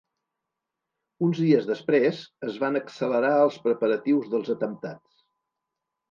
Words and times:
Uns 1.25 1.41
dies 1.41 1.67
després, 1.71 2.21
es 2.47 2.57
van 2.63 2.79
accelerar 2.79 3.33
els 3.41 3.59
preparatius 3.67 4.31
dels 4.31 4.49
atemptats. 4.55 5.21